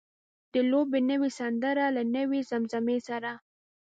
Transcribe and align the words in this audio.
د 0.53 0.55
لوبې 0.71 0.99
نوې 1.09 1.29
سندره 1.39 1.85
له 1.95 2.03
نوې 2.15 2.39
زمزمې 2.49 2.97
سره. 3.07 3.31